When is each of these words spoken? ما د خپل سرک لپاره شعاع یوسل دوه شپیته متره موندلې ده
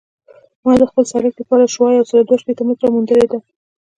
ما 0.63 0.73
د 0.81 0.83
خپل 0.89 1.03
سرک 1.11 1.33
لپاره 1.41 1.71
شعاع 1.73 1.93
یوسل 1.97 2.19
دوه 2.25 2.37
شپیته 2.41 2.63
متره 2.67 2.89
موندلې 2.93 3.27
ده 3.31 3.39